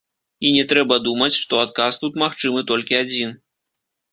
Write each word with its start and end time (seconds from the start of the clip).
І 0.47 0.53
не 0.55 0.61
трэба 0.71 0.95
думаць, 1.07 1.35
што 1.41 1.61
адказ 1.65 1.99
тут 2.05 2.17
магчымы 2.25 2.65
толькі 2.73 3.01
адзін. 3.03 3.37